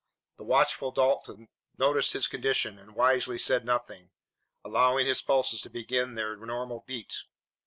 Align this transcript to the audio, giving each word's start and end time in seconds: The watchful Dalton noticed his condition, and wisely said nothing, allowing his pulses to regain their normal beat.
The 0.37 0.43
watchful 0.43 0.89
Dalton 0.91 1.47
noticed 1.77 2.13
his 2.13 2.25
condition, 2.25 2.79
and 2.79 2.95
wisely 2.95 3.37
said 3.37 3.63
nothing, 3.63 4.09
allowing 4.65 5.05
his 5.05 5.21
pulses 5.21 5.61
to 5.61 5.69
regain 5.69 6.15
their 6.15 6.35
normal 6.35 6.83
beat. 6.87 7.25